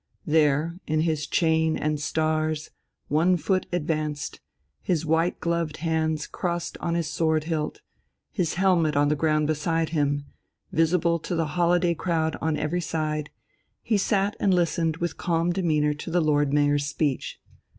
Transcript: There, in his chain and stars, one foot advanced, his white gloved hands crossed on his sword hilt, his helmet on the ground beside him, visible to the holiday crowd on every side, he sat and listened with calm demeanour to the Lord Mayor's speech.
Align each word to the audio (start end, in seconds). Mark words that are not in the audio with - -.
There, 0.25 0.79
in 0.87 1.01
his 1.01 1.27
chain 1.27 1.77
and 1.77 1.99
stars, 1.99 2.71
one 3.07 3.37
foot 3.37 3.67
advanced, 3.71 4.39
his 4.81 5.05
white 5.05 5.39
gloved 5.39 5.77
hands 5.77 6.25
crossed 6.25 6.75
on 6.79 6.95
his 6.95 7.07
sword 7.07 7.43
hilt, 7.43 7.81
his 8.31 8.55
helmet 8.55 8.95
on 8.95 9.09
the 9.09 9.15
ground 9.15 9.45
beside 9.45 9.89
him, 9.89 10.25
visible 10.71 11.19
to 11.19 11.35
the 11.35 11.49
holiday 11.53 11.93
crowd 11.93 12.35
on 12.41 12.57
every 12.57 12.81
side, 12.81 13.29
he 13.83 13.95
sat 13.95 14.35
and 14.39 14.55
listened 14.55 14.97
with 14.97 15.17
calm 15.17 15.51
demeanour 15.53 15.93
to 15.93 16.09
the 16.09 16.19
Lord 16.21 16.51
Mayor's 16.51 16.87
speech. 16.87 17.39